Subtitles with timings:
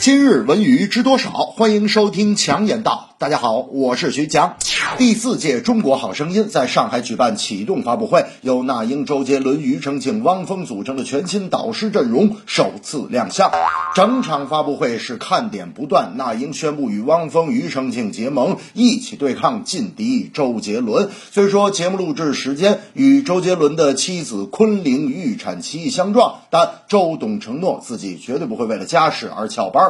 [0.00, 1.30] 今日文娱知多少？
[1.32, 3.16] 欢迎收听强言道。
[3.18, 4.56] 大家好，我是徐强。
[4.96, 13.50] 第四届中国好声音在上海举办启动发布会，由那英、周杰伦、庾澄庆、汪峰组成的全新导师阵容首次亮相。
[13.96, 21.10] 整场发布会是看点不断，那英宣布与汪峰、庾澄庆结盟，一起对抗劲敌周杰伦。
[21.32, 29.87] 虽说节目录制时间与周杰伦的妻子昆凌预产期相撞，但周董承诺自己绝对不会为了家事而翘班。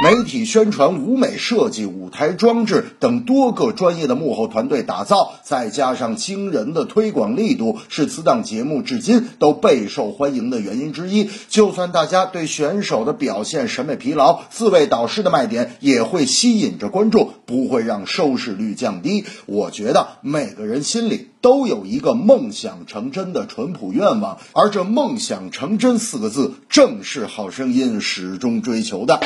[0.00, 11.28] 媒体宣传、舞美设计、舞台装置等多个专业的幕后团队打造，再加上惊人的推广力度，是此档节目至今都备受欢迎的原因之一。
[11.48, 19.24] 就算大家对选手的表现审美疲劳，四位导师的卖点也会吸引着观众，不会让收视率降低。
[19.46, 29.20] 我觉得每个人心里都有一个梦想成真的淳朴愿望，而这梦想成真四个字，正是好声音始终追求的。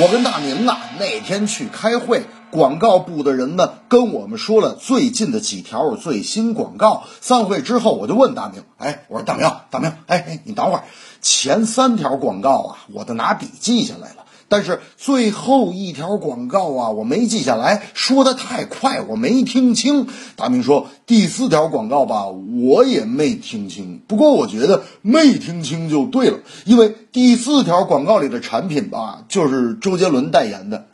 [0.00, 7.04] 我跟大明啊，那天去开会，广告部的人呢跟我们说了最近的几条最新广告。
[7.20, 10.84] 散会之后，我就问大明，哎，我说大明，大明，哎哎，你等会儿，
[11.22, 14.24] 前三条广告啊，我都拿笔记下来了。
[14.48, 20.06] 但是最后一条广告啊，我没记下来，说的太快，我没听清。
[20.36, 24.00] 大明说第四条广告吧，我也没听清。
[24.06, 30.86] 不过我觉得没听清就对了，因为第四条广告里的产品吧，就是周杰伦代言的。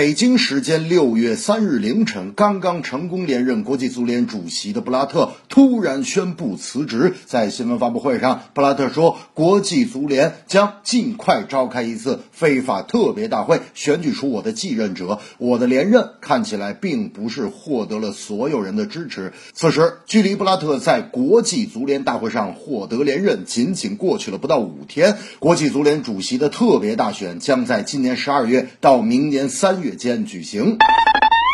[0.00, 7.12] 北京时间六月三日凌晨，刚刚成功连任国际足联主席的布拉特突然宣布辞职。
[7.26, 15.18] 在新闻发布会上，布拉特说，国际足联将尽快召开一次非法特别大会，选举出我的继任者。
[15.36, 19.34] 我的连任看起来并不是获得了所有人的支持。
[19.52, 25.18] 此时，距离布拉特在国际足联大会上获得连任仅仅过去了不到五天。
[25.40, 30.76] 国际足联主席的特别大选将在今年十二月到明年三月间举行。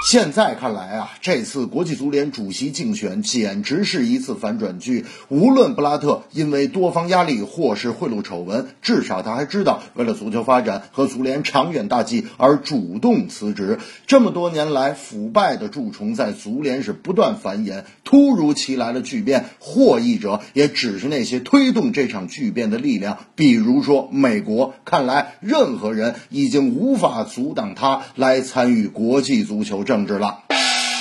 [0.04, 5.04] 现在看来啊，这次国际足联主席竞选简直是一次反转剧。
[5.28, 13.80] 无论布拉特因为多方压力或是贿赂丑闻，至少他还知道为了足球发展和足联长远大计而主动辞职。
[14.06, 17.82] 这么多年来，腐败的蛀虫在足联是不断繁衍。
[18.04, 24.74] 突如其来的巨变，获益者也只是那些推动这场巨变的力量，比如说美国。
[24.84, 30.40] 看来，任何人已经无法阻挡他来参与国际足球政治了。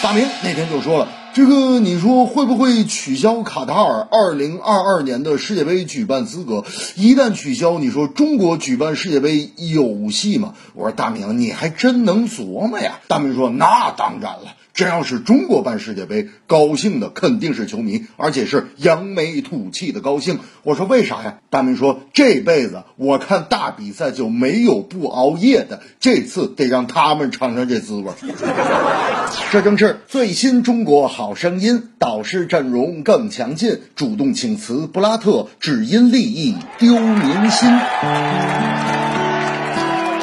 [0.01, 6.63] 大明那天就说了，这个你说会不会取消卡塔尔二零二二年的世界杯举办资格？
[6.95, 10.53] 一旦取消，你说中国举办世界杯有戏吗？
[10.75, 12.99] 我说大明，你还真能琢磨呀。
[13.07, 14.55] 大明说，那当然了。
[14.75, 20.39] 这要是中国办世界杯，高兴的肯定是球迷，而且是扬眉吐气的高兴。
[20.63, 21.35] 我说为啥呀？
[21.49, 28.11] 大明说这辈子我看大比赛就没有不熬夜的，这次得让他们尝尝这滋味。
[29.49, 37.69] 这正是最新中国好声音导师阵容更强劲，主动请辞布拉特，只因利益丢民心。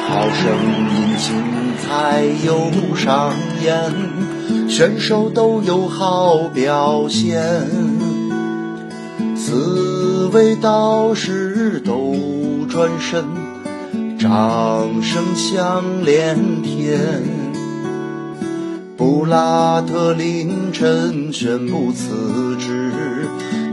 [0.05, 0.53] 好声
[0.93, 1.43] 音精
[1.81, 3.33] 彩又上
[3.63, 3.91] 演，
[4.67, 7.41] 选手都有好表现，
[9.35, 12.15] 四位导师都
[12.69, 13.23] 转身，
[14.17, 16.99] 掌声响连天。
[18.97, 22.91] 布拉特凌晨宣布辞职，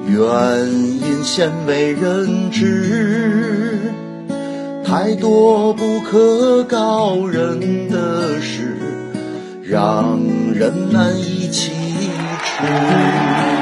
[0.07, 3.79] 原因鲜为人知。
[4.85, 8.77] 太多不可告人的事，
[9.63, 10.19] 让
[10.61, 11.73] 人难以启
[12.45, 13.60] 齿。